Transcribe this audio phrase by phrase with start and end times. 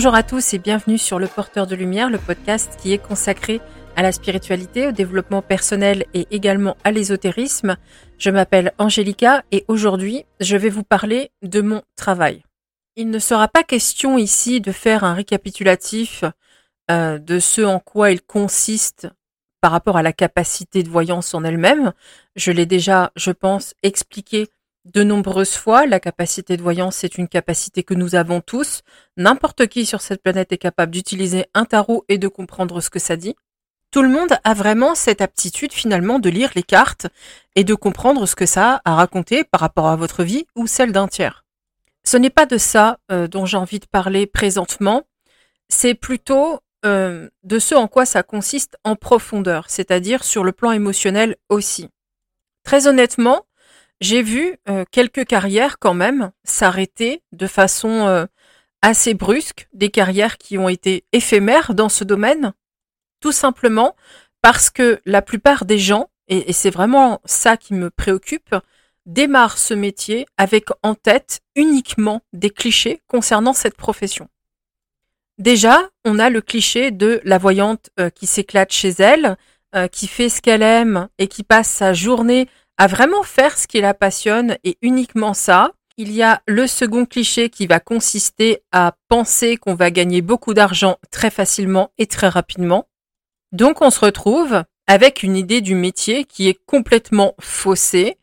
[0.00, 3.60] Bonjour à tous et bienvenue sur Le Porteur de Lumière, le podcast qui est consacré
[3.96, 7.76] à la spiritualité, au développement personnel et également à l'ésotérisme.
[8.16, 12.42] Je m'appelle Angélica et aujourd'hui je vais vous parler de mon travail.
[12.96, 16.24] Il ne sera pas question ici de faire un récapitulatif
[16.90, 19.06] euh, de ce en quoi il consiste
[19.60, 21.92] par rapport à la capacité de voyance en elle-même.
[22.36, 24.48] Je l'ai déjà, je pense, expliqué
[24.84, 25.86] de nombreuses fois.
[25.86, 28.82] La capacité de voyance, c'est une capacité que nous avons tous.
[29.16, 32.98] N'importe qui sur cette planète est capable d'utiliser un tarot et de comprendre ce que
[32.98, 33.36] ça dit.
[33.90, 37.08] Tout le monde a vraiment cette aptitude finalement de lire les cartes
[37.56, 40.68] et de comprendre ce que ça a à raconter par rapport à votre vie ou
[40.68, 41.44] celle d'un tiers.
[42.04, 45.02] Ce n'est pas de ça euh, dont j'ai envie de parler présentement,
[45.68, 50.72] c'est plutôt euh, de ce en quoi ça consiste en profondeur, c'est-à-dire sur le plan
[50.72, 51.88] émotionnel aussi.
[52.62, 53.44] Très honnêtement,
[54.00, 58.26] j'ai vu euh, quelques carrières quand même s'arrêter de façon euh,
[58.82, 62.54] assez brusque, des carrières qui ont été éphémères dans ce domaine,
[63.20, 63.94] tout simplement
[64.40, 68.54] parce que la plupart des gens, et, c'est vraiment ça qui me préoccupe,
[69.04, 74.28] démarrent ce métier avec en tête uniquement des clichés concernant cette profession.
[75.36, 79.36] Déjà, on a le cliché de la voyante euh, qui s'éclate chez elle,
[79.92, 82.48] qui fait ce qu'elle aime et qui passe sa journée
[82.80, 85.72] à vraiment faire ce qui la passionne et uniquement ça.
[85.98, 90.54] Il y a le second cliché qui va consister à penser qu'on va gagner beaucoup
[90.54, 92.88] d'argent très facilement et très rapidement.
[93.52, 98.16] Donc on se retrouve avec une idée du métier qui est complètement faussée.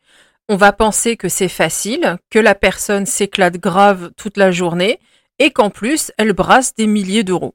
[0.48, 4.98] On va penser que c'est facile, que la personne s'éclate grave toute la journée
[5.38, 7.54] et qu'en plus elle brasse des milliers d'euros.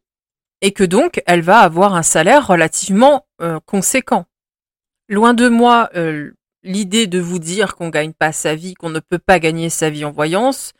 [0.61, 4.23] Et que donc elle va avoir un salaire relativement euh, conséquent.
[5.09, 6.31] Loin de moi euh,
[6.63, 9.89] l'idée de vous dire qu'on gagne pas sa vie, qu'on ne peut pas gagner sa
[9.89, 10.73] vie en voyance,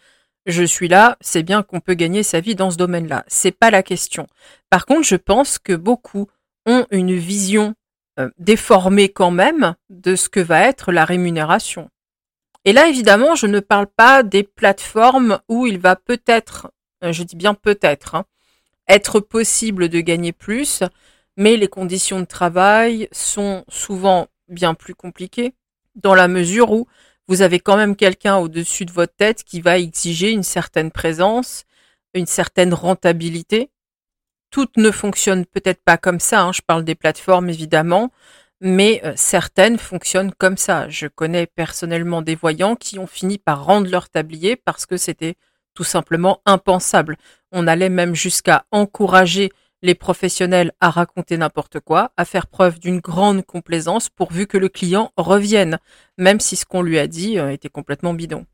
[0.45, 3.23] je suis là, c'est bien qu'on peut gagner sa vie dans ce domaine-là.
[3.27, 4.27] C'est pas la question.
[4.69, 6.27] Par contre, je pense que beaucoup
[6.65, 7.75] ont une vision
[8.19, 11.89] euh, déformée quand même de ce que va être la rémunération.
[12.65, 16.71] Et là, évidemment, je ne parle pas des plateformes où il va peut-être,
[17.03, 18.25] euh, je dis bien peut-être, hein,
[18.87, 20.83] être possible de gagner plus,
[21.37, 25.53] mais les conditions de travail sont souvent bien plus compliquées
[25.95, 26.87] dans la mesure où
[27.27, 31.63] vous avez quand même quelqu'un au-dessus de votre tête qui va exiger une certaine présence,
[32.13, 33.69] une certaine rentabilité.
[34.49, 36.51] Toutes ne fonctionnent peut-être pas comme ça, hein.
[36.51, 38.11] je parle des plateformes évidemment,
[38.61, 40.87] mais euh, certaines fonctionnent comme ça.
[40.89, 45.35] Je connais personnellement des voyants qui ont fini par rendre leur tablier parce que c'était
[45.73, 47.17] tout simplement impensable.
[47.51, 49.51] On allait même jusqu'à encourager
[49.83, 54.69] les professionnels à raconter n'importe quoi, à faire preuve d'une grande complaisance pourvu que le
[54.69, 55.77] client revienne,
[56.17, 58.45] même si ce qu'on lui a dit euh, était complètement bidon.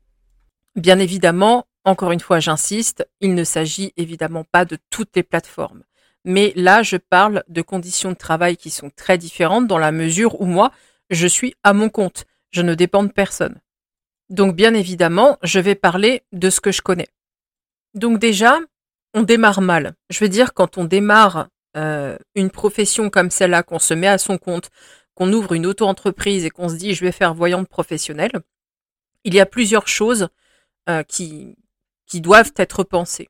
[0.74, 5.84] Bien évidemment, encore une fois j'insiste, il ne s'agit évidemment pas de toutes les plateformes.
[6.24, 10.38] Mais là, je parle de conditions de travail qui sont très différentes dans la mesure
[10.40, 10.72] où moi,
[11.08, 12.26] je suis à mon compte.
[12.50, 13.60] Je ne dépends de personne.
[14.28, 17.08] Donc bien évidemment, je vais parler de ce que je connais.
[17.94, 18.58] Donc déjà,
[19.14, 19.94] on démarre mal.
[20.08, 24.18] Je veux dire, quand on démarre euh, une profession comme celle-là, qu'on se met à
[24.18, 24.70] son compte,
[25.14, 28.32] qu'on ouvre une auto-entreprise et qu'on se dit je vais faire voyante professionnelle,
[29.24, 30.28] il y a plusieurs choses
[30.88, 31.56] euh, qui,
[32.06, 33.28] qui doivent être pensées.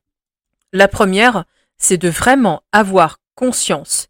[0.73, 1.45] La première,
[1.77, 4.07] c'est de vraiment avoir conscience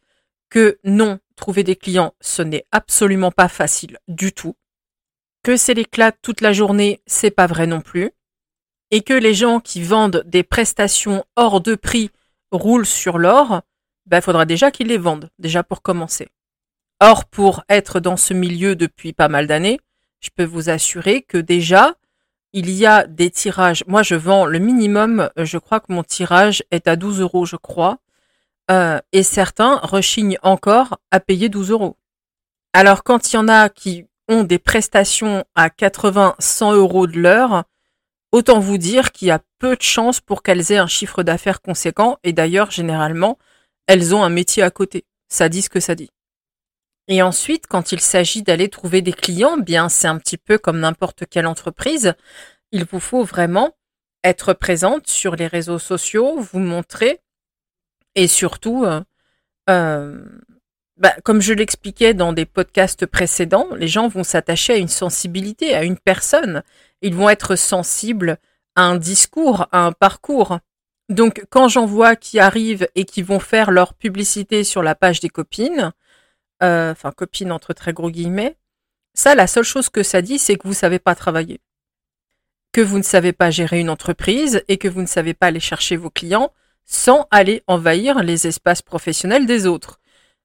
[0.49, 4.55] que non, trouver des clients, ce n'est absolument pas facile du tout.
[5.43, 8.11] Que c'est l'éclat toute la journée, c'est pas vrai non plus
[8.91, 12.11] et que les gens qui vendent des prestations hors de prix
[12.51, 13.61] roulent sur l'or,
[14.05, 16.27] il ben, faudra déjà qu'ils les vendent, déjà pour commencer.
[16.99, 19.79] Or, pour être dans ce milieu depuis pas mal d'années,
[20.19, 21.95] je peux vous assurer que déjà,
[22.53, 23.83] il y a des tirages.
[23.87, 27.55] Moi, je vends le minimum, je crois que mon tirage est à 12 euros, je
[27.55, 27.97] crois.
[28.69, 31.97] Euh, et certains rechignent encore à payer 12 euros.
[32.73, 37.19] Alors, quand il y en a qui ont des prestations à 80, 100 euros de
[37.19, 37.63] l'heure,
[38.31, 41.61] Autant vous dire qu'il y a peu de chances pour qu'elles aient un chiffre d'affaires
[41.61, 43.37] conséquent, et d'ailleurs, généralement,
[43.87, 45.05] elles ont un métier à côté.
[45.27, 46.09] Ça dit ce que ça dit.
[47.07, 50.79] Et ensuite, quand il s'agit d'aller trouver des clients, bien, c'est un petit peu comme
[50.79, 52.13] n'importe quelle entreprise.
[52.71, 53.75] Il vous faut vraiment
[54.23, 57.19] être présente sur les réseaux sociaux, vous montrer,
[58.15, 59.01] et surtout, euh,
[59.69, 60.23] euh,
[61.01, 65.73] bah, comme je l'expliquais dans des podcasts précédents, les gens vont s'attacher à une sensibilité,
[65.73, 66.61] à une personne.
[67.01, 68.37] Ils vont être sensibles
[68.75, 70.59] à un discours, à un parcours.
[71.09, 75.19] Donc, quand j'en vois qui arrivent et qui vont faire leur publicité sur la page
[75.21, 75.91] des copines,
[76.61, 78.55] euh, enfin copines entre très gros guillemets,
[79.15, 81.61] ça, la seule chose que ça dit, c'est que vous savez pas travailler,
[82.73, 85.59] que vous ne savez pas gérer une entreprise et que vous ne savez pas aller
[85.59, 86.53] chercher vos clients,
[86.85, 89.99] sans aller envahir les espaces professionnels des autres.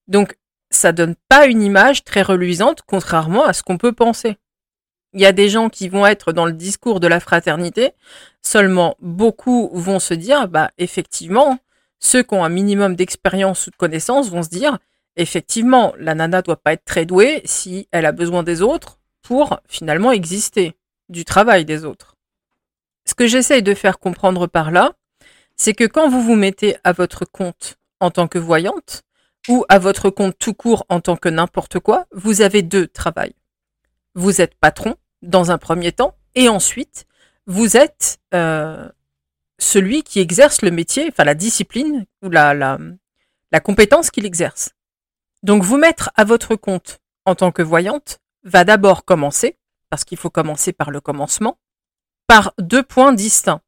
[0.08, 0.38] Donc,
[0.70, 4.36] ça donne pas une image très reluisante, contrairement à ce qu'on peut penser.
[5.12, 7.92] Il y a des gens qui vont être dans le discours de la fraternité,
[8.42, 11.58] seulement beaucoup vont se dire, bah, effectivement,
[11.98, 14.78] ceux qui ont un minimum d'expérience ou de connaissances vont se dire,
[15.16, 19.60] effectivement, la nana doit pas être très douée si elle a besoin des autres pour
[19.68, 20.74] finalement exister,
[21.08, 22.16] du travail des autres.
[23.04, 24.92] Ce que j'essaye de faire comprendre par là,
[25.56, 29.02] c'est que quand vous vous mettez à votre compte en tant que voyante,
[29.48, 33.34] ou à votre compte tout court en tant que n'importe quoi, vous avez deux travails.
[34.14, 37.06] Vous êtes patron dans un premier temps, et ensuite,
[37.46, 38.88] vous êtes euh,
[39.58, 44.70] celui qui exerce le métier, enfin la discipline ou la, la, compétence qu'il exerce.
[45.42, 49.58] Donc vous mettre à votre compte en tant que voyante va d'abord commencer,
[49.90, 51.58] parce qu'il faut commencer par le commencement,
[52.26, 53.62] par deux points distincts.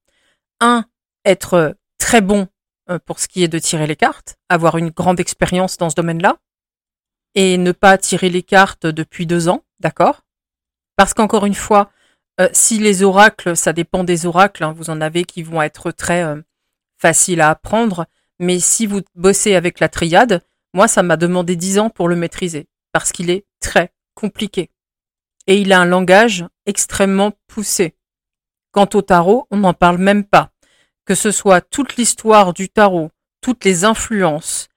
[0.60, 0.84] Un,
[1.24, 2.48] être très bon
[3.04, 6.38] pour ce qui est de tirer les cartes, avoir une grande expérience dans ce domaine-là,
[7.34, 10.22] et ne pas tirer les cartes depuis deux ans, d'accord?
[10.96, 11.90] Parce qu'encore une fois,
[12.40, 15.90] euh, si les oracles, ça dépend des oracles, hein, vous en avez qui vont être
[15.90, 16.40] très euh,
[16.98, 18.06] faciles à apprendre,
[18.38, 20.42] mais si vous bossez avec la triade,
[20.72, 24.70] moi ça m'a demandé dix ans pour le maîtriser, parce qu'il est très compliqué.
[25.46, 27.94] Et il a un langage extrêmement poussé.
[28.72, 30.50] Quant au tarot, on n'en parle même pas
[31.08, 33.10] que ce soit toute l'histoire du tarot,
[33.40, 34.68] toutes les influences,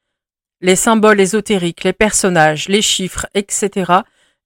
[0.62, 3.92] les symboles ésotériques, les personnages, les chiffres, etc.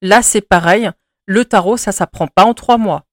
[0.01, 0.89] Là, c'est pareil.
[1.27, 3.05] Le tarot, ça s'apprend pas en trois mois.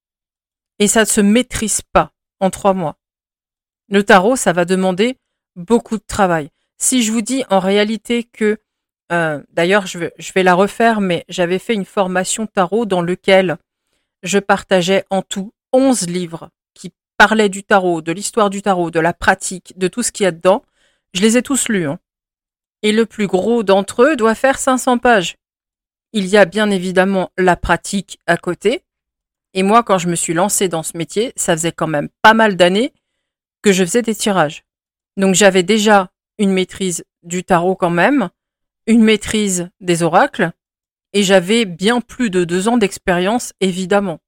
[0.78, 2.96] Et ça ne se maîtrise pas en trois mois.
[3.90, 5.18] Le tarot, ça va demander
[5.54, 6.48] beaucoup de travail.
[6.78, 8.58] Si je vous dis en réalité que,
[9.12, 13.02] euh, d'ailleurs, je vais, je vais la refaire, mais j'avais fait une formation tarot dans
[13.02, 13.58] lequel
[14.22, 16.48] je partageais en tout 11 livres
[17.28, 20.26] parlait du tarot, de l'histoire du tarot, de la pratique, de tout ce qu'il y
[20.26, 20.64] a dedans,
[21.14, 21.86] je les ai tous lus.
[21.86, 22.00] Hein.
[22.82, 25.36] Et le plus gros d'entre eux doit faire 500 pages.
[26.12, 28.82] Il y a bien évidemment la pratique à côté.
[29.54, 32.34] Et moi, quand je me suis lancée dans ce métier, ça faisait quand même pas
[32.34, 32.92] mal d'années
[33.62, 34.64] que je faisais des tirages.
[35.16, 38.30] Donc j'avais déjà une maîtrise du tarot quand même,
[38.88, 40.50] une maîtrise des oracles,
[41.12, 44.18] et j'avais bien plus de deux ans d'expérience, évidemment.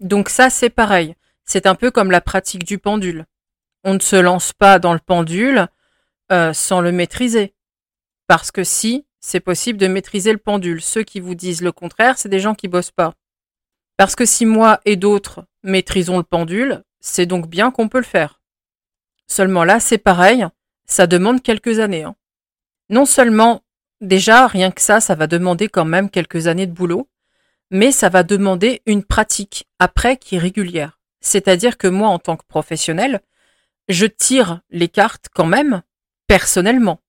[0.00, 1.14] Donc ça, c'est pareil.
[1.48, 3.24] C'est un peu comme la pratique du pendule.
[3.82, 5.66] On ne se lance pas dans le pendule
[6.30, 7.54] euh, sans le maîtriser.
[8.26, 10.82] Parce que si, c'est possible de maîtriser le pendule.
[10.82, 13.14] Ceux qui vous disent le contraire, c'est des gens qui bossent pas.
[13.96, 18.04] Parce que si moi et d'autres maîtrisons le pendule, c'est donc bien qu'on peut le
[18.04, 18.42] faire.
[19.26, 20.46] Seulement là, c'est pareil,
[20.84, 22.04] ça demande quelques années.
[22.04, 22.14] Hein.
[22.90, 23.62] Non seulement,
[24.02, 27.08] déjà, rien que ça, ça va demander quand même quelques années de boulot,
[27.70, 30.97] mais ça va demander une pratique après qui est régulière.
[31.20, 33.20] C'est-à-dire que moi, en tant que professionnel,
[33.88, 35.82] je tire les cartes quand même
[36.26, 37.00] personnellement.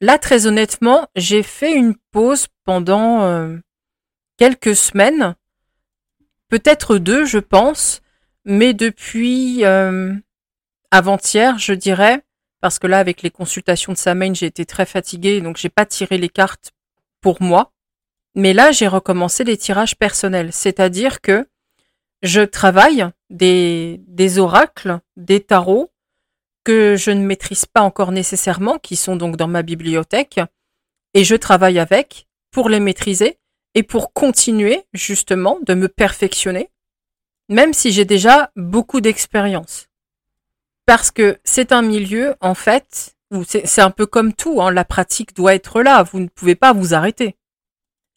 [0.00, 3.56] Là, très honnêtement, j'ai fait une pause pendant euh,
[4.36, 5.34] quelques semaines,
[6.48, 8.02] peut-être deux, je pense,
[8.44, 10.14] mais depuis euh,
[10.90, 12.22] avant-hier, je dirais,
[12.60, 15.86] parce que là, avec les consultations de Samaine, j'ai été très fatiguée, donc j'ai pas
[15.86, 16.72] tiré les cartes
[17.20, 17.72] pour moi.
[18.34, 21.46] Mais là, j'ai recommencé les tirages personnels, c'est-à-dire que
[22.24, 25.92] je travaille des, oracles, des tarots
[26.64, 30.40] que je ne maîtrise pas encore nécessairement, qui sont donc dans ma bibliothèque,
[31.12, 33.38] et je travaille avec pour les maîtriser
[33.74, 36.70] et pour continuer justement de me perfectionner,
[37.50, 39.88] même si j'ai déjà beaucoup d'expérience.
[40.86, 44.86] Parce que c'est un milieu, en fait, où c'est un peu comme tout, hein, la
[44.86, 47.36] pratique doit être là, vous ne pouvez pas vous arrêter.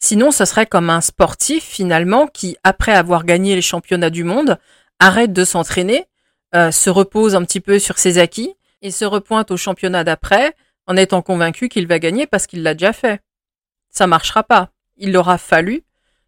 [0.00, 4.58] Sinon, ce serait comme un sportif finalement qui, après avoir gagné les championnats du monde,
[5.00, 6.06] arrête de s'entraîner,
[6.54, 10.54] euh, se repose un petit peu sur ses acquis et se repointe au championnat d'après
[10.86, 13.20] en étant convaincu qu'il va gagner parce qu'il l'a déjà fait.
[13.90, 14.70] Ça marchera pas.
[14.96, 15.82] Il aura fallu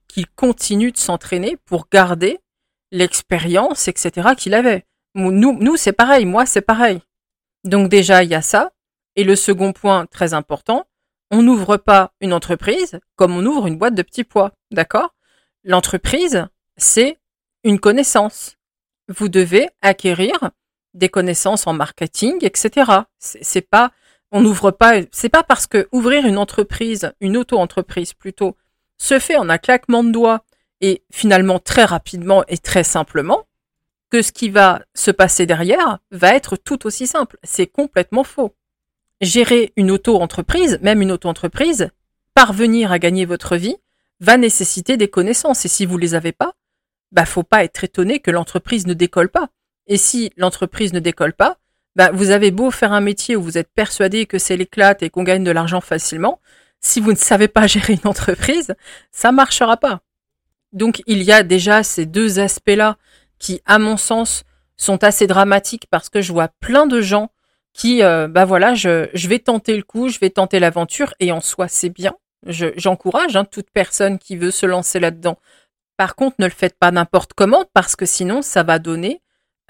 [0.08, 2.40] qu'il continue de s'entraîner pour garder
[2.90, 4.30] l'expérience, etc.
[4.36, 4.84] qu'il avait.
[5.14, 6.26] Nous, nous c'est pareil.
[6.26, 7.00] Moi, c'est pareil.
[7.64, 8.72] Donc déjà, il y a ça.
[9.16, 10.86] Et le second point très important,
[11.30, 15.14] on n'ouvre pas une entreprise comme on ouvre une boîte de petits pois, d'accord?
[15.64, 16.46] L'entreprise,
[16.76, 17.18] c'est
[17.64, 18.56] une connaissance.
[19.08, 20.50] Vous devez acquérir
[20.94, 22.90] des connaissances en marketing, etc.
[23.18, 23.92] C'est pas,
[24.32, 28.56] on n'ouvre pas, c'est pas parce que ouvrir une entreprise, une auto-entreprise plutôt,
[28.98, 30.44] se fait en un claquement de doigts
[30.80, 33.46] et finalement très rapidement et très simplement,
[34.10, 37.38] que ce qui va se passer derrière va être tout aussi simple.
[37.44, 38.54] C'est complètement faux
[39.20, 41.90] gérer une auto-entreprise, même une auto-entreprise,
[42.34, 43.76] parvenir à gagner votre vie,
[44.20, 45.64] va nécessiter des connaissances.
[45.64, 46.54] Et si vous les avez pas,
[47.12, 49.48] bah, faut pas être étonné que l'entreprise ne décolle pas.
[49.86, 51.58] Et si l'entreprise ne décolle pas,
[51.96, 55.10] bah, vous avez beau faire un métier où vous êtes persuadé que c'est l'éclate et
[55.10, 56.40] qu'on gagne de l'argent facilement,
[56.80, 58.74] si vous ne savez pas gérer une entreprise,
[59.10, 60.00] ça marchera pas.
[60.72, 62.96] Donc il y a déjà ces deux aspects-là
[63.38, 64.44] qui, à mon sens,
[64.76, 67.30] sont assez dramatiques parce que je vois plein de gens
[67.72, 71.32] qui, euh, bah voilà, je, je, vais tenter le coup, je vais tenter l'aventure et
[71.32, 72.14] en soi c'est bien.
[72.46, 75.38] J'encourage hein, toute personne qui veut se lancer là-dedans.
[75.96, 79.20] Par contre, ne le faites pas n'importe comment parce que sinon ça va donner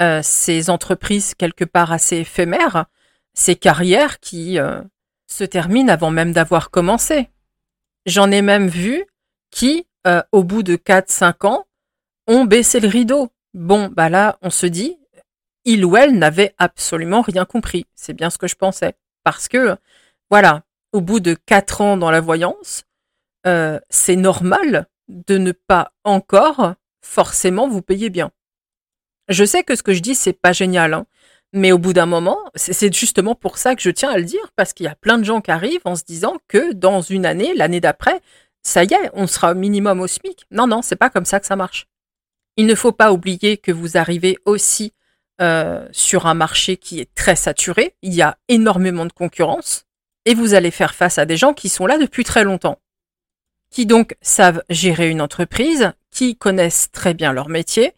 [0.01, 2.87] euh, ces entreprises quelque part assez éphémères,
[3.35, 4.81] ces carrières qui euh,
[5.27, 7.29] se terminent avant même d'avoir commencé.
[8.07, 9.05] J'en ai même vu
[9.51, 11.67] qui, euh, au bout de 4-5 ans,
[12.27, 13.29] ont baissé le rideau.
[13.53, 14.97] Bon, bah là, on se dit,
[15.65, 17.87] il ou elle n'avait absolument rien compris.
[17.95, 18.95] C'est bien ce que je pensais.
[19.25, 19.77] Parce que,
[20.31, 20.63] voilà,
[20.93, 22.85] au bout de quatre ans dans la voyance,
[23.47, 28.31] euh, c'est normal de ne pas encore forcément vous payer bien.
[29.29, 31.07] Je sais que ce que je dis, c'est pas génial, hein,
[31.53, 34.53] mais au bout d'un moment, c'est justement pour ça que je tiens à le dire,
[34.57, 37.27] parce qu'il y a plein de gens qui arrivent en se disant que dans une
[37.27, 38.21] année, l'année d'après,
[38.63, 40.47] ça y est, on sera au minimum au SMIC.
[40.51, 41.87] Non, non, c'est pas comme ça que ça marche.
[42.57, 44.93] Il ne faut pas oublier que vous arrivez aussi
[45.41, 47.95] euh, sur un marché qui est très saturé.
[48.03, 49.87] Il y a énormément de concurrence
[50.25, 52.79] et vous allez faire face à des gens qui sont là depuis très longtemps,
[53.71, 57.95] qui donc savent gérer une entreprise, qui connaissent très bien leur métier.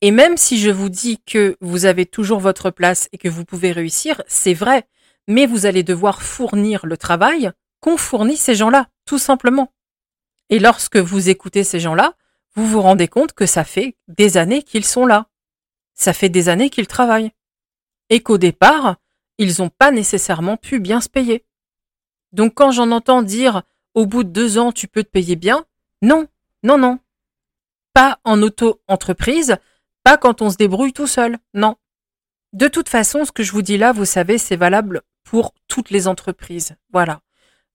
[0.00, 3.44] Et même si je vous dis que vous avez toujours votre place et que vous
[3.44, 4.86] pouvez réussir, c'est vrai,
[5.28, 9.72] mais vous allez devoir fournir le travail qu'ont fourni ces gens-là, tout simplement.
[10.50, 12.14] Et lorsque vous écoutez ces gens-là,
[12.54, 15.28] vous vous rendez compte que ça fait des années qu'ils sont là.
[15.96, 17.32] Ça fait des années qu'ils travaillent.
[18.10, 18.96] Et qu'au départ,
[19.38, 21.44] ils n'ont pas nécessairement pu bien se payer.
[22.32, 23.62] Donc quand j'en entends dire
[23.94, 25.64] au bout de deux ans tu peux te payer bien,
[26.02, 26.28] non,
[26.62, 26.98] non, non.
[27.94, 29.56] Pas en auto-entreprise,
[30.04, 31.76] pas quand on se débrouille tout seul, non.
[32.52, 35.90] De toute façon, ce que je vous dis là, vous savez, c'est valable pour toutes
[35.90, 36.76] les entreprises.
[36.92, 37.20] Voilà.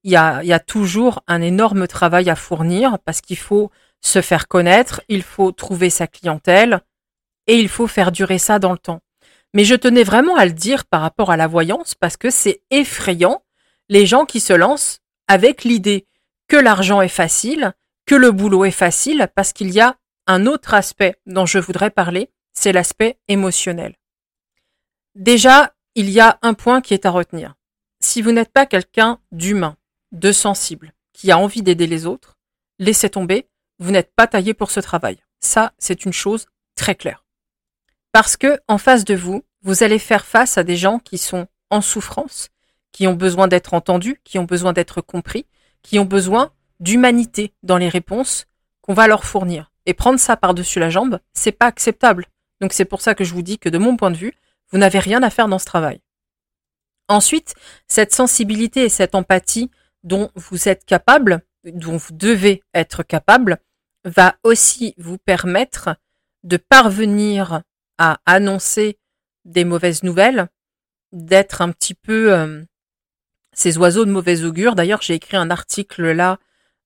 [0.04, 3.72] Il y a, il y a toujours un énorme travail à fournir parce qu'il faut
[4.00, 6.82] se faire connaître, il faut trouver sa clientèle
[7.48, 9.02] et il faut faire durer ça dans le temps.
[9.54, 12.62] Mais je tenais vraiment à le dire par rapport à la voyance parce que c'est
[12.70, 13.44] effrayant
[13.90, 16.08] les gens qui se lancent avec l'idée
[16.48, 17.74] que l'argent est facile,
[18.06, 21.92] que le boulot est facile, parce qu'il y a un autre aspect dont je voudrais
[21.92, 23.96] parler, c'est l'aspect émotionnel.
[25.16, 27.56] Déjà, il y a un point qui est à retenir.
[28.02, 29.78] Si vous n'êtes pas quelqu'un d'humain,
[30.12, 32.38] de sensible, qui a envie d'aider les autres,
[32.80, 33.48] laissez tomber,
[33.80, 35.24] vous n'êtes pas taillé pour ce travail.
[35.40, 37.26] Ça, c'est une chose très claire.
[38.12, 41.48] Parce que, en face de vous, vous allez faire face à des gens qui sont
[41.70, 42.50] en souffrance,
[42.92, 45.46] qui ont besoin d'être entendus, qui ont besoin d'être compris,
[45.82, 48.48] qui ont besoin d'humanité dans les réponses
[48.82, 49.72] qu'on va leur fournir.
[49.86, 52.28] Et prendre ça par-dessus la jambe, c'est pas acceptable.
[52.60, 54.34] Donc c'est pour ça que je vous dis que de mon point de vue,
[54.72, 56.02] vous n'avez rien à faire dans ce travail.
[57.08, 57.56] Ensuite,
[57.88, 59.72] cette sensibilité et cette empathie
[60.04, 63.60] dont vous êtes capable, dont vous devez être capable,
[64.06, 65.96] va aussi vous permettre
[66.44, 67.62] de parvenir
[68.04, 68.98] à annoncer
[69.46, 70.48] des mauvaises nouvelles,
[71.12, 72.64] d'être un petit peu euh,
[73.54, 74.74] ces oiseaux de mauvais augure.
[74.74, 76.40] D'ailleurs, j'ai écrit un article là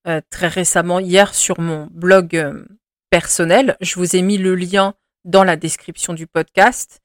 [0.08, 2.66] euh, très récemment, hier, sur mon blog euh,
[3.10, 3.78] personnel.
[3.80, 4.94] Je vous ai mis le lien
[5.24, 7.02] dans la description du podcast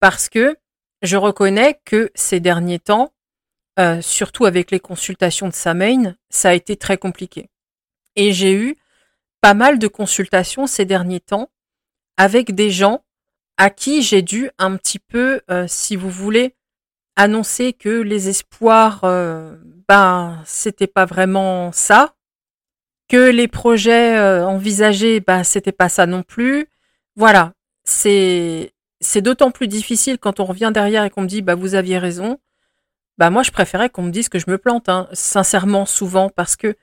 [0.00, 0.56] parce que
[1.02, 3.12] je reconnais que ces derniers temps,
[4.00, 7.50] surtout avec les consultations de Samain, ça a été très compliqué.
[8.16, 8.76] Et j'ai eu
[9.40, 11.50] pas mal de consultations ces derniers temps
[12.16, 13.04] avec des gens
[13.56, 16.54] à qui j'ai dû un petit peu, euh, si vous voulez,
[17.16, 19.56] annoncer que les espoirs, euh,
[19.88, 22.14] ben, c'était pas vraiment ça,
[23.08, 26.68] que les projets euh, envisagés, ben, c'était pas ça non plus.
[27.16, 27.52] Voilà,
[27.84, 31.74] c'est c'est d'autant plus difficile quand on revient derrière et qu'on me dit, bah vous
[31.74, 32.38] aviez raison.
[33.18, 36.56] Bah moi, je préférais qu'on me dise que je me plante, hein, sincèrement, souvent, parce
[36.56, 36.76] que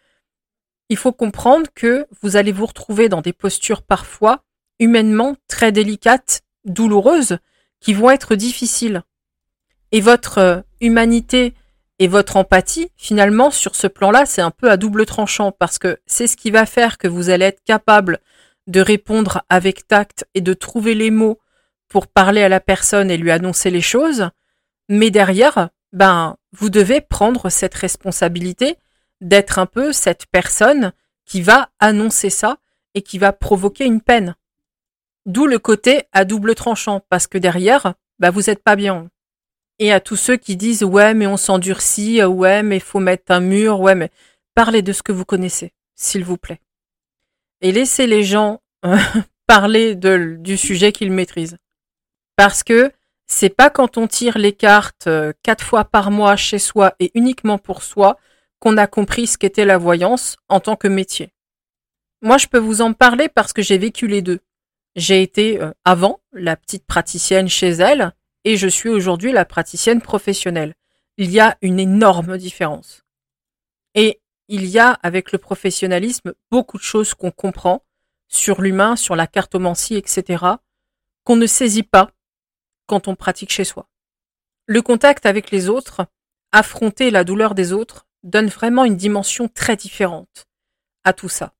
[0.90, 4.44] il faut comprendre que vous allez vous retrouver dans des postures parfois
[4.80, 7.38] humainement très délicates douloureuses
[7.80, 9.04] qui vont être difficiles.
[9.92, 11.54] Et votre euh, humanité
[12.00, 16.00] et votre empathie, finalement, sur ce plan-là, c'est un peu à double tranchant parce que
[16.06, 18.20] c'est ce qui va faire que vous allez être capable
[18.68, 21.40] de répondre avec tact et de trouver les mots
[21.88, 24.30] pour parler à la personne et lui annoncer les choses.
[24.90, 28.78] Mais derrière, ben, vous devez prendre cette responsabilité
[29.20, 30.94] d'être un peu cette personne
[31.26, 32.58] qui va annoncer ça
[32.96, 34.36] et qui va provoquer une peine.
[35.26, 39.10] D'où le côté à double tranchant, parce que derrière, bah vous êtes pas bien.
[39.80, 43.40] Et à tous ceux qui disent ouais mais on s'endurcit, ouais mais faut mettre un
[43.40, 44.12] mur, ouais mais
[44.54, 46.60] parlez de ce que vous connaissez, s'il vous plaît.
[47.62, 48.98] Et laissez les gens euh,
[49.48, 51.58] parler de, du sujet qu'ils maîtrisent.
[52.36, 52.92] Parce que
[53.34, 57.12] C'est pas quand on tire les cartes euh, quatre fois par mois chez soi et
[57.16, 58.18] uniquement pour soi
[58.60, 61.34] qu'on a compris ce qu'était la voyance en tant que métier.
[62.22, 64.42] Moi, je peux vous en parler parce que j'ai vécu les deux.
[64.96, 70.02] J'ai été euh, avant la petite praticienne chez elle et je suis aujourd'hui la praticienne
[70.02, 70.76] professionnelle.
[71.18, 73.04] Il y a une énorme différence.
[73.96, 77.86] Et il y a avec le professionnalisme beaucoup de choses qu'on comprend
[78.28, 80.46] sur l'humain, sur la cartomancie, etc.,
[81.24, 82.12] qu'on ne saisit pas
[82.86, 83.88] quand on pratique chez soi.
[84.66, 86.06] Le contact avec les autres,
[86.52, 90.48] affronter la douleur des autres, donne vraiment une dimension très différente
[91.04, 91.54] à tout ça.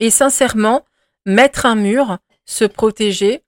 [0.00, 0.84] Et sincèrement,
[1.26, 3.44] mettre un mur, se protéger,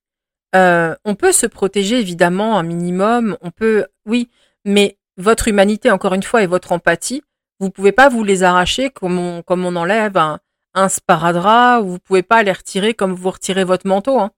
[0.54, 4.28] euh, on peut se protéger évidemment un minimum, on peut, oui,
[4.66, 7.22] mais votre humanité, encore une fois, et votre empathie,
[7.60, 10.38] vous pouvez pas vous les arracher comme on, comme on enlève un,
[10.74, 14.20] un sparadrap, ou vous pouvez pas les retirer comme vous retirez votre manteau.
[14.20, 14.32] Hein.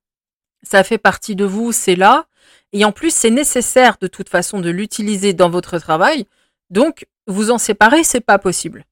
[0.62, 2.26] Ça fait partie de vous, c'est là.
[2.72, 6.26] Et en plus, c'est nécessaire de toute façon de l'utiliser dans votre travail.
[6.70, 8.84] Donc, vous en séparer, c'est pas possible.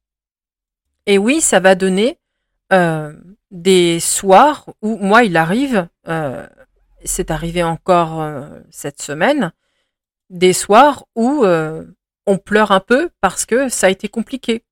[1.06, 2.18] Et oui, ça va donner
[2.72, 3.12] euh,
[3.50, 6.46] des soirs où moi, il arrive, euh,
[7.04, 9.52] c'est arrivé encore euh, cette semaine,
[10.28, 14.62] des soirs où on pleure un peu parce que ça a été compliqué,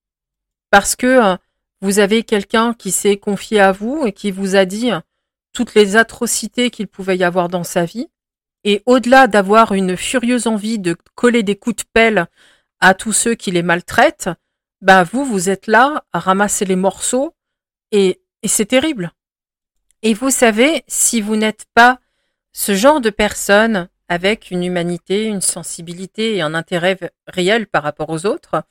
[0.71, 1.37] parce que
[1.81, 4.91] vous avez quelqu'un qui s'est confié à vous et qui vous a dit
[5.51, 8.07] toutes les atrocités qu'il pouvait y avoir dans sa vie.
[8.63, 12.27] Et au-delà d'avoir une furieuse envie de coller des coups de pelle
[12.79, 14.29] à tous ceux qui les maltraitent,
[14.81, 17.33] bah vous, vous êtes là à ramasser les morceaux
[17.91, 19.11] et, c'est terrible.
[20.01, 21.99] Et vous savez, si vous n'êtes pas
[22.53, 26.97] ce genre de personne avec une humanité, une sensibilité et un intérêt
[27.27, 28.63] réel par rapport aux autres,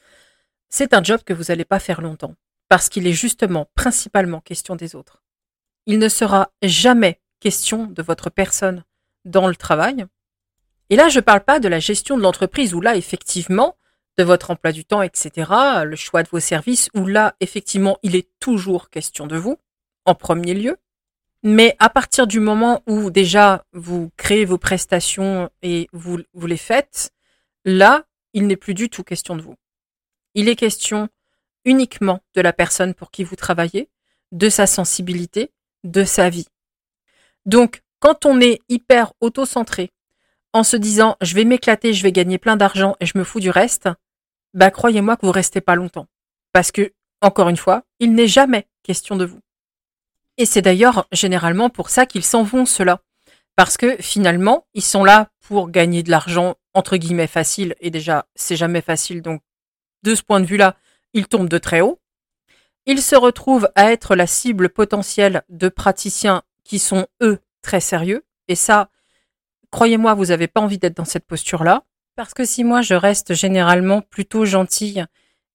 [0.70, 2.35] c'est un job que vous n'allez pas faire longtemps
[2.68, 5.22] parce qu'il est justement principalement question des autres.
[5.87, 8.85] Il ne sera jamais question de votre personne
[9.24, 10.07] dans le travail.
[10.90, 13.76] Et là, je ne parle pas de la gestion de l'entreprise où là, effectivement,
[14.18, 15.50] de votre emploi du temps, etc.,
[15.85, 19.59] le choix de vos services, où là, effectivement, il est toujours question de vous,
[20.04, 20.76] en premier lieu.
[21.44, 27.12] Mais à partir du moment où déjà vous créez vos prestations et vous, les faites,
[27.64, 29.54] là, il n'est plus du tout question de vous.
[30.35, 31.09] Il est question
[31.64, 33.88] uniquement de la personne pour qui vous travaillez,
[34.33, 35.52] de sa sensibilité,
[35.85, 36.48] de sa vie.
[37.46, 39.90] Donc, quand on est hyper auto-centré,
[40.52, 43.40] en se disant je vais m'éclater, je vais gagner plein d'argent et je me fous
[43.40, 43.88] du reste,
[44.54, 46.06] bah croyez-moi que vous restez pas longtemps.
[46.52, 49.40] Parce que, encore une fois, il n'est jamais question de vous.
[50.37, 53.00] Et c'est d'ailleurs généralement pour ça qu'ils s'en vont, ceux-là.
[53.56, 57.74] Parce que finalement, ils sont là pour gagner de l'argent, entre guillemets, facile.
[57.80, 59.20] Et déjà, c'est jamais facile.
[59.20, 59.42] Donc,
[60.04, 60.76] de ce point de vue-là,
[61.12, 61.98] il tombe de très haut.
[62.87, 68.24] Il se retrouve à être la cible potentielle de praticiens qui sont, eux, très sérieux.
[68.46, 68.90] Et ça,
[69.70, 71.84] croyez-moi, vous n'avez pas envie d'être dans cette posture-là.
[72.18, 75.04] Parce que si moi, je reste généralement plutôt gentille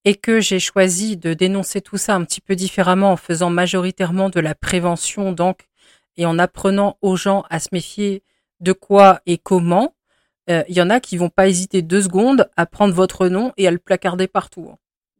[0.06, 4.30] et que j'ai choisi de dénoncer tout ça un petit peu différemment en faisant majoritairement
[4.30, 5.68] de la prévention, donc,
[6.16, 8.24] et en apprenant aux gens à se méfier
[8.62, 9.94] de quoi et comment,
[10.50, 13.52] euh, il y en a qui vont pas hésiter deux secondes à prendre votre nom
[13.58, 14.70] et à le placarder partout.
[14.72, 14.78] Hein.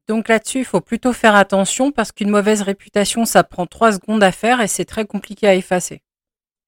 [0.08, 4.24] Donc là-dessus, il faut plutôt faire attention parce qu'une mauvaise réputation, ça prend trois secondes
[4.24, 6.04] à faire et c'est très compliqué à effacer.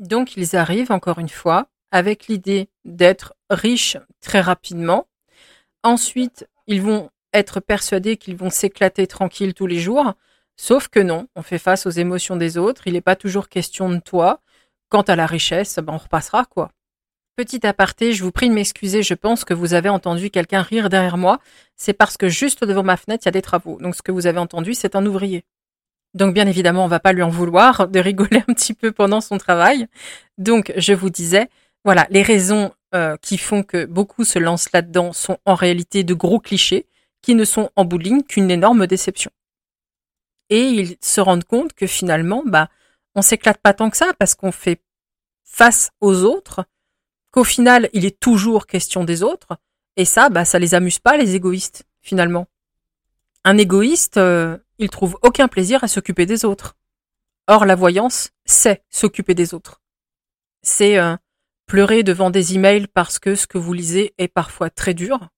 [0.02, 5.08] Donc ils arrivent, encore une fois, avec l'idée d'être riches très rapidement.
[5.82, 10.14] Ensuite, ils vont être persuadés qu'ils vont s'éclater tranquille tous les jours.
[10.58, 12.88] Sauf que non, on fait face aux émotions des autres.
[12.88, 14.42] Il n'est pas toujours question de toi.
[14.90, 16.70] Quant à la richesse, ben on repassera, quoi.
[17.38, 20.90] Petit aparté, je vous prie de m'excuser, je pense que vous avez entendu quelqu'un rire
[20.90, 21.40] derrière moi.
[21.78, 23.78] C'est parce que juste devant ma fenêtre, il y a des travaux.
[23.80, 25.46] Donc ce que vous avez entendu, c'est un ouvrier.
[26.14, 29.22] Donc bien évidemment, on va pas lui en vouloir de rigoler un petit peu pendant
[29.22, 29.88] son travail.
[30.38, 31.50] Donc je vous disais,
[31.86, 36.14] voilà, les raisons euh, qui font que beaucoup se lancent là-dedans sont en réalité de
[36.14, 36.88] gros clichés
[37.22, 39.32] qui ne sont en bout de ligne qu'une énorme déception.
[40.50, 42.70] Et ils se rendent compte que finalement, bah,
[43.14, 44.82] on s'éclate pas tant que ça parce qu'on fait
[45.44, 46.66] face aux autres
[47.32, 49.58] qu'au final, il est toujours question des autres.
[49.96, 52.48] Et ça, bah, ça les amuse pas, les égoïstes, finalement.
[53.44, 56.76] Un égoïste, euh, il trouve aucun plaisir à s'occuper des autres.
[57.48, 59.82] Or, la voyance, c'est s'occuper des autres.
[60.64, 61.16] C'est euh,
[61.66, 65.30] pleurer devant des emails parce que ce que vous lisez est parfois très dur.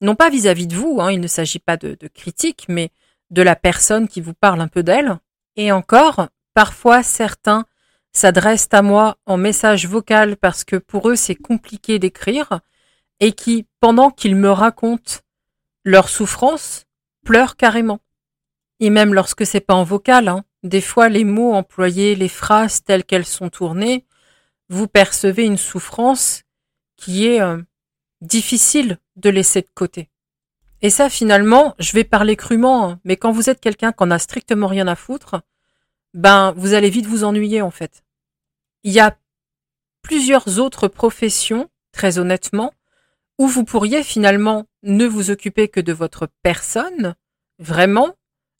[0.00, 2.90] Non pas vis-à-vis de vous, hein, il ne s'agit pas de, critique, mais
[3.30, 5.18] de la personne qui vous parle un peu d'elle.
[5.56, 7.64] Et encore, parfois certains
[8.12, 12.60] s'adressent à moi en message vocal parce que pour eux c'est compliqué d'écrire
[13.20, 15.14] et qui, pendant qu'ils me racontent
[15.84, 16.84] leur souffrance,
[17.24, 18.00] pleurent carrément.
[18.80, 22.82] Et même lorsque c'est pas en vocal, hein, des fois les mots employés, les phrases
[22.82, 24.04] telles qu'elles sont tournées,
[24.74, 26.42] vous percevez une souffrance
[26.96, 27.62] qui est euh,
[28.20, 30.10] difficile de laisser de côté.
[30.82, 34.10] Et ça, finalement, je vais parler crûment, hein, mais quand vous êtes quelqu'un qui en
[34.10, 35.42] a strictement rien à foutre,
[36.12, 38.04] ben, vous allez vite vous ennuyer, en fait.
[38.82, 39.16] Il y a
[40.02, 42.74] plusieurs autres professions, très honnêtement,
[43.38, 47.14] où vous pourriez finalement ne vous occuper que de votre personne,
[47.58, 48.14] vraiment,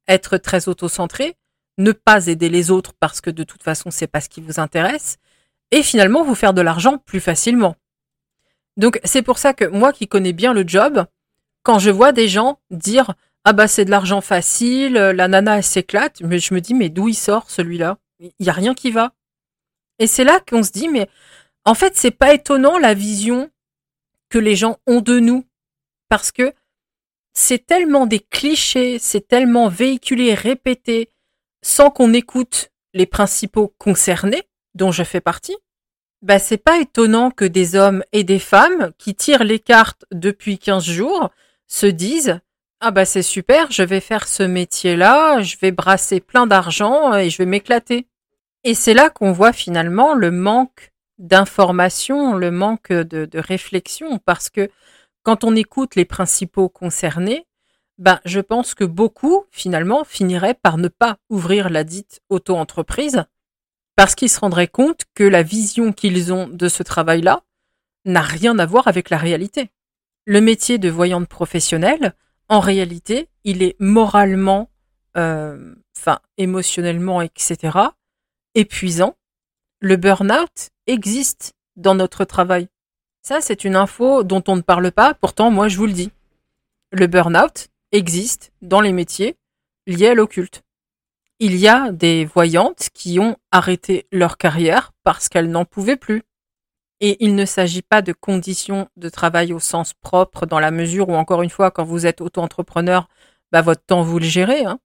[0.09, 1.37] être très auto-centré,
[1.79, 4.61] ne pas aider les autres parce que de toute façon c'est pas ce qui vous
[4.61, 5.18] intéresse,
[5.74, 7.74] et finalement vous faire de l'argent plus facilement.
[8.76, 11.04] Donc c'est pour ça que moi qui connais bien le job,
[11.64, 15.64] quand je vois des gens dire ah bah c'est de l'argent facile, la nana elle
[15.64, 17.98] s'éclate, mais je me dis mais d'où il sort celui-là?
[18.20, 19.14] Il y a rien qui va.
[19.98, 21.08] Et c'est là qu'on se dit mais
[21.64, 23.50] en fait c'est pas étonnant la vision
[24.28, 25.44] que les gens ont de nous
[26.08, 26.54] parce que
[27.32, 31.08] c'est tellement des clichés, c'est tellement véhiculé, répété,
[31.62, 35.56] sans qu'on écoute les principaux concernés, dont je fais partie,
[36.24, 40.58] bah c'est pas étonnant que des hommes et des femmes qui tirent les cartes depuis
[40.58, 41.28] 15 jours
[41.66, 42.40] se disent
[42.80, 47.28] ah bah c'est super, je vais faire ce métier-là, je vais brasser plein d'argent et
[47.28, 48.08] je vais m'éclater.
[48.64, 54.70] Et c'est là qu'on voit finalement le manque d'information, le manque de, réflexion, parce que
[55.24, 57.46] quand on écoute les principaux concernés,
[57.98, 63.24] ben, je pense que beaucoup, finalement, finiraient par ne pas ouvrir la dite auto-entreprise
[63.96, 67.42] parce qu'ils se rendraient compte que la vision qu'ils ont de ce travail-là
[68.04, 69.70] n'a rien à voir avec la réalité.
[70.26, 72.14] Le métier de voyante professionnelle,
[72.48, 74.70] en réalité, il est moralement,
[75.16, 77.78] euh, enfin, émotionnellement, etc.,
[78.54, 79.16] épuisant.
[79.80, 82.68] Le burn-out existe dans notre travail.
[83.22, 86.11] Ça, c'est une info dont on ne parle pas, pourtant, moi, je vous le dis.
[86.90, 89.37] Le burn-out, existe dans les métiers
[89.87, 90.63] liés à l'occulte.
[91.40, 96.23] Il y a des voyantes qui ont arrêté leur carrière parce qu'elles n'en pouvaient plus.
[97.01, 101.09] Et il ne s'agit pas de conditions de travail au sens propre, dans la mesure
[101.09, 103.09] où, encore une fois, quand vous êtes auto-entrepreneur,
[103.51, 104.64] bah, votre temps, vous le gérez.
[104.64, 104.79] Hein.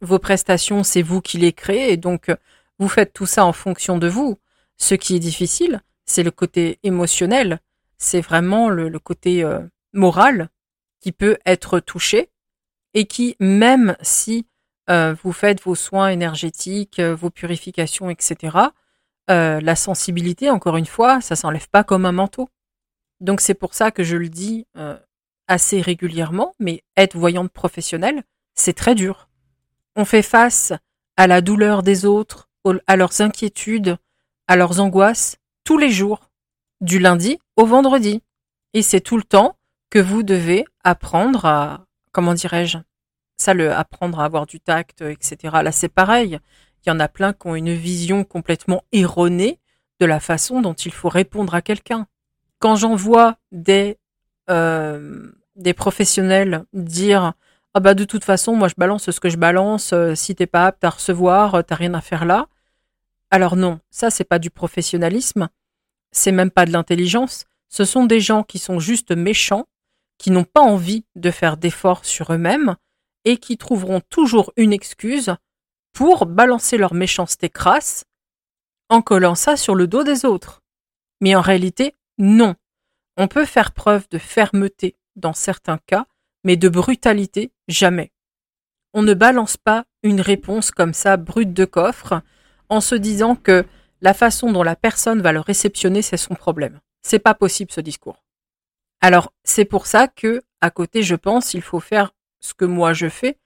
[0.00, 2.30] Vos prestations, c'est vous qui les créez, et donc
[2.78, 4.38] vous faites tout ça en fonction de vous.
[4.76, 7.60] Ce qui est difficile, c'est le côté émotionnel,
[7.98, 9.60] c'est vraiment le, côté euh,
[9.92, 10.48] moral
[11.00, 12.30] qui peut être touché
[12.94, 14.46] et qui, même si
[14.88, 18.56] euh, vous faites vos soins énergétiques, euh, vos purifications, etc.,
[19.30, 22.48] euh, la sensibilité, encore une fois, ça s'enlève pas comme un manteau.
[23.20, 24.66] Donc c'est pour ça que je le dis
[25.46, 29.28] assez régulièrement, mais être voyante professionnelle, c'est très dur.
[29.94, 30.72] On fait face
[31.16, 32.48] à la douleur des autres,
[32.86, 33.98] à leurs inquiétudes,
[34.48, 36.30] à leurs angoisses, tous les jours,
[36.80, 38.22] du lundi au vendredi.
[38.72, 39.56] Et c'est tout le temps
[39.90, 42.78] que vous devez apprendre à, comment dirais-je,
[43.40, 45.58] ça, le apprendre à avoir du tact, etc.
[45.62, 46.38] Là, c'est pareil.
[46.84, 49.58] Il y en a plein qui ont une vision complètement erronée
[50.00, 52.06] de la façon dont il faut répondre à quelqu'un.
[52.58, 53.98] Quand j'en vois des,
[54.50, 57.34] euh, des professionnels dire
[57.74, 60.46] ah bah de toute façon moi je balance ce que je balance euh, si t'es
[60.46, 62.48] pas apte à recevoir euh, t'as rien à faire là
[63.30, 65.48] alors non ça c'est pas du professionnalisme
[66.10, 69.66] c'est même pas de l'intelligence ce sont des gens qui sont juste méchants
[70.18, 72.76] qui n'ont pas envie de faire d'efforts sur eux-mêmes
[73.24, 75.34] et qui trouveront toujours une excuse
[75.92, 78.04] pour balancer leur méchanceté crasse
[78.88, 80.62] en collant ça sur le dos des autres.
[81.20, 82.54] Mais en réalité, non.
[83.16, 86.06] On peut faire preuve de fermeté dans certains cas,
[86.44, 88.12] mais de brutalité, jamais.
[88.92, 92.22] On ne balance pas une réponse comme ça, brute de coffre,
[92.68, 93.64] en se disant que
[94.00, 96.80] la façon dont la personne va le réceptionner, c'est son problème.
[97.02, 98.24] C'est pas possible ce discours.
[99.00, 102.92] Alors, c'est pour ça que, à côté, je pense, il faut faire ce que moi
[102.92, 103.38] je fais,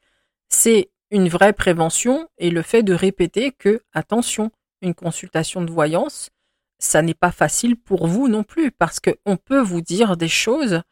[0.48, 4.50] c'est une vraie prévention et le fait de répéter que, attention,
[4.82, 6.30] une consultation de voyance,
[6.78, 10.82] ça n'est pas facile pour vous non plus, parce qu'on peut vous dire des choses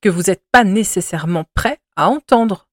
[0.00, 2.68] que vous n'êtes pas nécessairement prêt à entendre.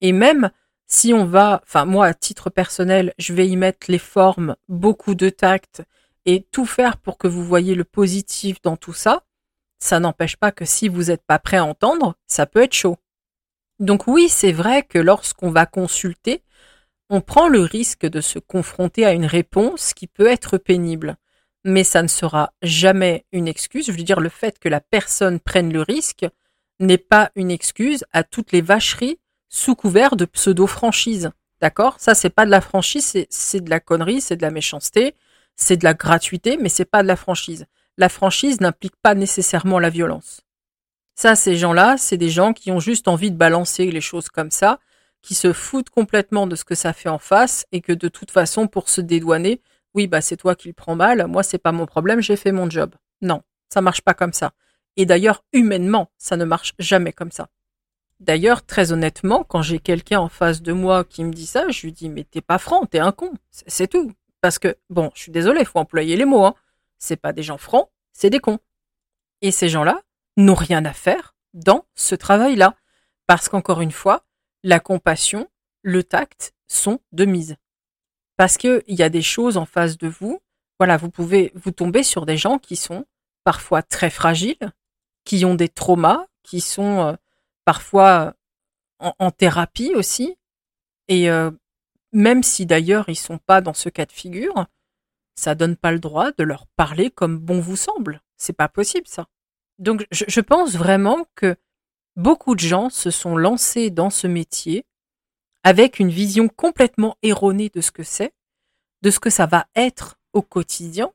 [0.00, 0.50] Et même
[0.86, 5.14] si on va, enfin moi à titre personnel, je vais y mettre les formes, beaucoup
[5.14, 5.82] de tact
[6.26, 9.24] et tout faire pour que vous voyez le positif dans tout ça,
[9.78, 12.96] ça n'empêche pas que si vous n'êtes pas prêt à entendre, ça peut être chaud.
[13.82, 16.42] Donc oui, c'est vrai que lorsqu'on va consulter,
[17.10, 21.16] on prend le risque de se confronter à une réponse qui peut être pénible.
[21.64, 23.86] Mais ça ne sera jamais une excuse.
[23.86, 26.26] Je veux dire, le fait que la personne prenne le risque
[26.80, 29.18] n'est pas une excuse à toutes les vacheries
[29.50, 31.30] sous couvert de pseudo-franchise.
[31.60, 31.96] D'accord?
[31.98, 35.14] Ça, c'est pas de la franchise, c'est de la connerie, c'est de la méchanceté,
[35.54, 37.66] c'est de la gratuité, mais c'est pas de la franchise
[37.98, 40.42] la franchise n'implique pas nécessairement la violence.
[41.14, 44.50] Ça, ces gens-là, c'est des gens qui ont juste envie de balancer les choses comme
[44.50, 44.78] ça,
[45.20, 48.30] qui se foutent complètement de ce que ça fait en face et que de toute
[48.30, 49.60] façon, pour se dédouaner,
[49.94, 52.52] oui, bah c'est toi qui le prends mal, moi c'est pas mon problème, j'ai fait
[52.52, 52.94] mon job.
[53.20, 54.52] Non, ça marche pas comme ça.
[54.96, 57.48] Et d'ailleurs, humainement, ça ne marche jamais comme ça.
[58.20, 61.82] D'ailleurs, très honnêtement, quand j'ai quelqu'un en face de moi qui me dit ça, je
[61.82, 64.12] lui dis mais t'es pas franc, t'es un con, c'est tout.
[64.40, 66.44] Parce que bon, je suis désolé, faut employer les mots.
[66.44, 66.54] Hein.
[66.98, 68.58] C'est pas des gens francs, c'est des cons.
[69.40, 70.00] Et ces gens-là
[70.36, 72.74] n'ont rien à faire dans ce travail-là,
[73.26, 74.24] parce qu'encore une fois,
[74.62, 75.48] la compassion,
[75.82, 77.56] le tact sont de mise.
[78.36, 80.40] Parce qu'il y a des choses en face de vous.
[80.78, 83.04] Voilà, vous pouvez vous tomber sur des gens qui sont
[83.44, 84.72] parfois très fragiles,
[85.24, 87.12] qui ont des traumas, qui sont euh,
[87.64, 88.34] parfois
[88.98, 90.36] en, thérapie aussi.
[91.08, 91.50] Et euh,
[92.12, 94.66] même si d'ailleurs ils sont pas dans ce cas de figure,
[95.34, 98.22] ça donne pas le droit de leur parler comme bon vous semble.
[98.36, 99.26] C'est pas possible ça.
[99.78, 101.56] Donc je pense vraiment que
[102.16, 104.84] beaucoup de gens se sont lancés dans ce métier
[105.64, 108.32] avec une vision complètement erronée de ce que c'est,
[109.02, 111.12] de ce que ça va être au quotidien,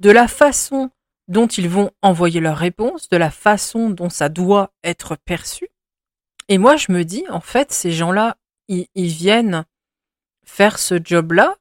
[0.00, 0.90] de la façon
[1.28, 5.68] dont ils vont envoyer leurs réponses, de la façon dont ça doit être perçu.
[6.48, 9.66] Et moi, je me dis, en fait, ces gens-là, ils, viennent
[10.44, 11.56] faire ce job-là.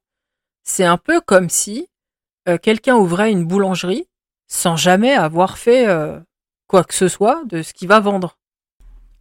[0.63, 1.89] C'est un peu comme si
[2.47, 4.07] euh, quelqu'un ouvrait une boulangerie
[4.47, 6.19] sans jamais avoir fait euh,
[6.67, 8.37] quoi que ce soit de ce qu'il va vendre.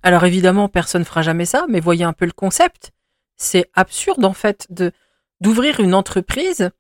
[0.02, 2.92] Alors évidemment, personne ne fera jamais ça, mais voyez un peu le concept.
[3.36, 4.92] C'est absurde en fait de
[5.40, 6.70] d'ouvrir une entreprise,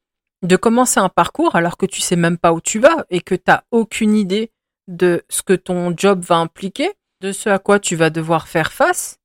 [0.42, 3.34] de commencer un parcours alors que tu sais même pas où tu vas et que
[3.34, 4.50] tu aucune idée
[4.88, 8.72] de ce que ton job va impliquer, de ce à quoi tu vas devoir faire
[8.72, 9.18] face.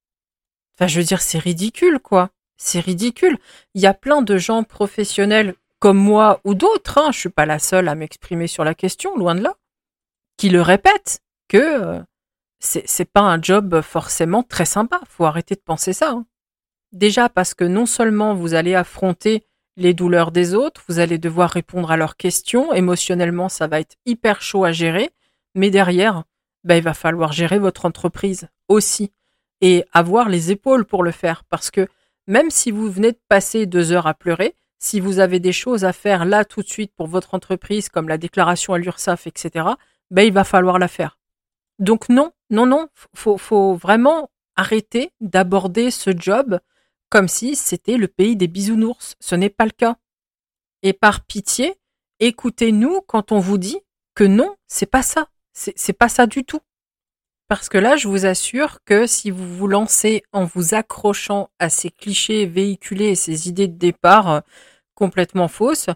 [0.76, 2.32] Enfin, je veux dire, c'est ridicule, quoi.
[2.58, 3.38] C'est ridicule.
[3.76, 7.48] Il y a plein de gens professionnels comme moi ou d'autres, hein, je suis pas
[7.48, 9.56] la seule à m'exprimer sur la question, loin de là,
[10.38, 12.00] qui le répètent que euh,
[12.60, 15.02] c'est pas un job forcément très sympa.
[15.10, 16.12] Faut arrêter de penser ça.
[16.12, 16.28] Hein.
[16.92, 19.44] Déjà parce que non seulement vous allez affronter
[19.76, 23.96] les douleurs des autres, vous allez devoir répondre à leurs questions, émotionnellement ça va être
[24.06, 25.10] hyper chaud à gérer,
[25.56, 26.26] mais derrière,
[26.64, 29.12] bah, il va falloir gérer votre entreprise aussi
[29.62, 31.88] et avoir les épaules pour le faire parce que
[32.28, 35.86] même si vous venez de passer deux heures à pleurer, si vous avez des choses
[35.86, 39.70] à faire là tout de suite pour votre entreprise comme la déclaration à l'URSSAF, etc.,
[40.10, 41.20] ben, il va falloir la faire.
[41.80, 46.60] Donc non, non, non, faut, faut vraiment arrêter d'aborder ce job
[47.10, 49.16] comme si c'était le pays des bisounours.
[49.20, 49.98] Ce n'est pas le cas.
[50.82, 51.76] Et par pitié,
[52.20, 53.80] écoutez-nous quand on vous dit
[54.16, 55.28] que non, c'est pas ça.
[55.54, 56.62] C'est pas ça du tout.
[57.48, 61.70] Parce que là, je vous assure que si vous vous lancez en vous accrochant à
[61.70, 64.44] ces clichés véhiculés et ces idées de départ
[65.02, 65.90] complètement fausses,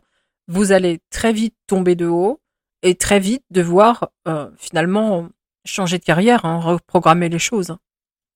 [0.47, 2.41] vous allez très vite tomber de haut
[2.81, 5.29] et très vite devoir euh, finalement
[5.63, 7.77] changer de carrière, hein, reprogrammer les choses.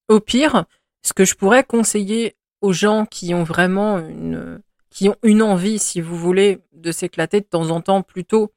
[0.09, 0.65] Au pire,
[1.01, 5.79] ce que je pourrais conseiller aux gens qui ont vraiment une, qui ont une envie,
[5.79, 8.53] si vous voulez, de s'éclater de temps en temps plutôt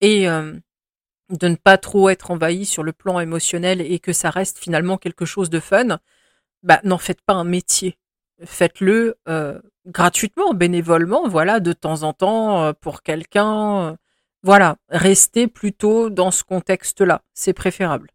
[0.00, 0.54] et euh,
[1.28, 4.96] de ne pas trop être envahi sur le plan émotionnel et que ça reste finalement
[4.96, 5.98] quelque chose de fun,
[6.62, 7.98] bah n'en faites pas un métier.
[8.42, 13.96] Faites-le euh, gratuitement, bénévolement, voilà, de temps en temps euh, pour quelqu'un
[14.42, 18.10] voilà, restez plutôt dans ce contexte-là, c'est préférable.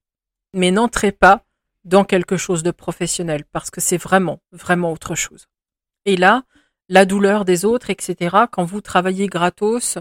[0.53, 1.45] Mais n'entrez pas
[1.85, 5.47] dans quelque chose de professionnel, parce que c'est vraiment, vraiment autre chose.
[6.05, 6.43] Et là,
[6.89, 9.97] la douleur des autres, etc., quand vous travaillez gratos,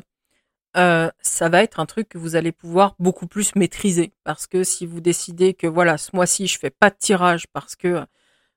[0.77, 4.13] euh, ça va être un truc que vous allez pouvoir beaucoup plus maîtriser.
[4.25, 7.77] Parce que si vous décidez que voilà, ce mois-ci, je fais pas de tirage parce
[7.77, 8.05] que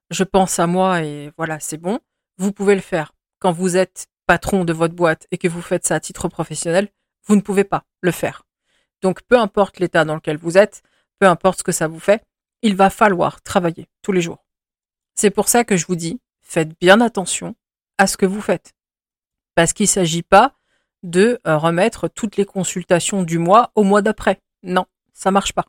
[0.09, 1.99] je pense à moi et voilà, c'est bon,
[2.39, 3.13] vous pouvez le faire.
[3.37, 6.89] Quand vous êtes patron de votre boîte et que vous faites ça à titre professionnel,
[7.25, 8.47] vous ne pouvez pas le faire.
[9.01, 10.81] Donc peu importe l'état dans lequel vous êtes,
[11.19, 12.23] peu importe ce que ça vous fait,
[12.61, 14.45] il va falloir travailler tous les jours.
[15.15, 17.55] C'est pour ça que je vous dis, faites bien attention
[17.97, 18.73] à ce que vous faites.
[19.55, 20.55] Parce qu'il ne s'agit pas
[21.03, 24.41] de euh, remettre toutes les consultations du mois au mois d'après.
[24.63, 25.65] Non, ça marche pas.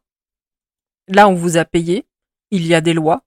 [1.09, 2.07] Là, on vous a payé,
[2.51, 3.25] il y a des lois,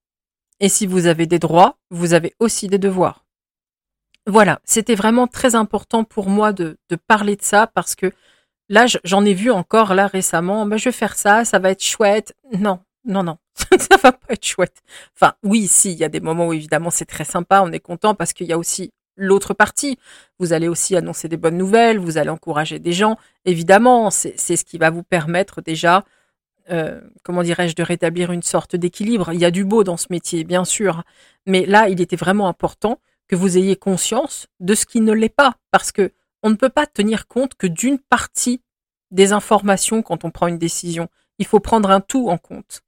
[0.59, 3.22] et si vous avez des droits, vous avez aussi des devoirs.
[4.25, 8.11] Voilà, c'était vraiment très important pour moi de, parler de ça parce que
[8.69, 11.83] là, j'en ai vu encore là récemment, ben, je vais faire ça, ça va être
[11.83, 12.33] chouette.
[12.57, 14.81] Non, non, non, ça va pas être chouette.
[15.15, 17.81] Enfin, oui, si, il y a des moments où évidemment c'est très sympa, on est
[17.81, 19.97] content parce qu'il y a aussi l'autre partie.
[20.39, 23.17] Vous allez aussi annoncer des bonnes nouvelles, vous allez encourager des gens.
[23.43, 26.05] Évidemment, c'est ce qui va vous permettre déjà,
[26.71, 29.33] euh, comment dirais-je, de rétablir une sorte d'équilibre.
[29.33, 31.03] Il y a du beau dans ce métier, bien sûr,
[31.45, 35.29] mais là, il était vraiment important que vous ayez conscience de ce qui ne l'est
[35.29, 36.11] pas, parce que
[36.43, 38.61] on ne peut pas tenir compte que d'une partie
[39.11, 41.07] des informations quand on prend une décision.
[41.39, 42.81] Il faut prendre un tout en compte.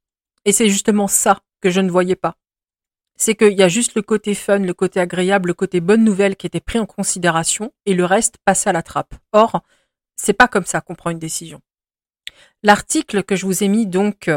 [0.43, 2.35] Et c'est justement ça que je ne voyais pas.
[3.15, 6.35] C'est qu'il y a juste le côté fun, le côté agréable, le côté bonne nouvelle
[6.35, 9.15] qui était pris en considération et le reste passe à la trappe.
[9.31, 9.61] Or,
[10.17, 11.61] c'est pas comme ça qu'on prend une décision.
[12.61, 14.29] L'article que je vous ai mis donc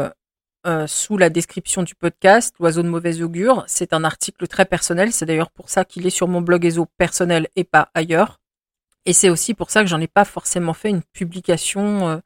[0.67, 5.13] euh, sous la description du podcast, L'oiseau de mauvaise augure, c'est un article très personnel.
[5.13, 8.41] C'est d'ailleurs pour ça qu'il est sur mon blog ESO personnel et pas ailleurs.
[9.05, 12.17] Et c'est aussi pour ça que j'en ai pas forcément fait une publication euh,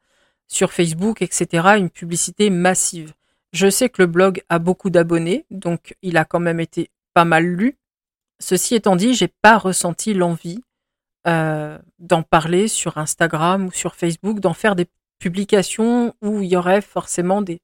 [0.48, 3.12] sur Facebook, etc., une publicité massive.
[3.52, 7.24] Je sais que le blog a beaucoup d'abonnés, donc il a quand même été pas
[7.24, 7.78] mal lu.
[8.40, 10.60] Ceci étant dit, j'ai pas ressenti l'envie
[11.28, 14.88] euh, d'en parler sur Instagram ou sur Facebook, d'en faire des
[15.20, 17.60] publications où il y aurait forcément des,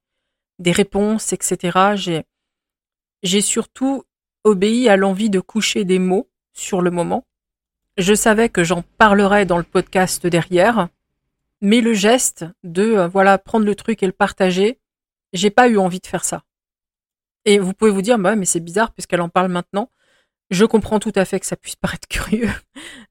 [0.60, 2.24] des réponses, etc.
[3.22, 4.04] J'ai, surtout
[4.44, 7.26] obéi à l'envie de coucher des mots sur le moment.
[7.96, 10.88] Je savais que j'en parlerais dans le podcast derrière,
[11.60, 14.78] mais le geste de euh, voilà prendre le truc et le partager,
[15.32, 16.44] j'ai pas eu envie de faire ça.
[17.44, 19.90] Et vous pouvez vous dire bah mais c'est bizarre puisqu'elle en parle maintenant.
[20.50, 22.50] Je comprends tout à fait que ça puisse paraître curieux,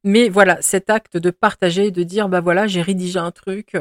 [0.04, 3.78] mais voilà, cet acte de partager, de dire bah voilà, j'ai rédigé un truc,